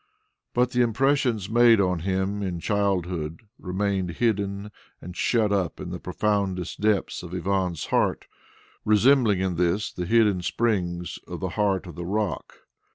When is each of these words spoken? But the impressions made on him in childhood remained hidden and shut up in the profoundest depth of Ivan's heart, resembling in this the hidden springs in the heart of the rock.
But 0.55 0.71
the 0.71 0.81
impressions 0.81 1.47
made 1.47 1.79
on 1.79 1.99
him 1.99 2.41
in 2.41 2.59
childhood 2.59 3.41
remained 3.59 4.13
hidden 4.13 4.71
and 4.99 5.15
shut 5.15 5.51
up 5.51 5.79
in 5.79 5.91
the 5.91 5.99
profoundest 5.99 6.81
depth 6.81 7.21
of 7.21 7.35
Ivan's 7.35 7.85
heart, 7.85 8.25
resembling 8.83 9.41
in 9.41 9.57
this 9.57 9.93
the 9.93 10.07
hidden 10.07 10.41
springs 10.41 11.19
in 11.27 11.37
the 11.37 11.49
heart 11.49 11.85
of 11.85 11.93
the 11.93 12.05
rock. 12.07 12.61